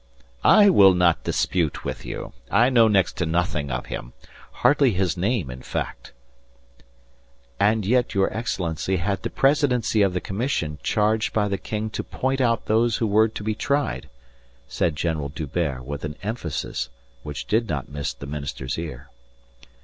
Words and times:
"I 0.43 0.67
will 0.71 0.95
not 0.95 1.23
dispute 1.25 1.85
with 1.85 2.05
you. 2.07 2.33
I 2.49 2.71
know 2.71 2.87
next 2.87 3.17
to 3.17 3.25
nothing 3.27 3.69
of 3.69 3.85
him. 3.85 4.13
Hardly 4.65 4.93
his 4.93 5.15
name 5.15 5.51
in 5.51 5.61
fact." 5.61 6.11
"And 7.59 7.85
yet 7.85 8.15
your 8.15 8.35
Excellency 8.35 8.95
had 8.95 9.21
the 9.21 9.29
presidency 9.29 10.01
of 10.01 10.13
the 10.15 10.19
commission 10.19 10.79
charged 10.81 11.33
by 11.33 11.47
the 11.47 11.59
king 11.59 11.91
to 11.91 12.03
point 12.03 12.41
out 12.41 12.65
those 12.65 12.97
who 12.97 13.05
were 13.05 13.27
to 13.27 13.43
be 13.43 13.53
tried," 13.53 14.09
said 14.67 14.95
General 14.95 15.29
D'Hubert 15.29 15.85
with 15.85 16.03
an 16.03 16.15
emphasis 16.23 16.89
which 17.21 17.45
did 17.45 17.69
not 17.69 17.87
miss 17.87 18.11
the 18.11 18.25
minister's 18.25 18.79
ear. 18.79 19.11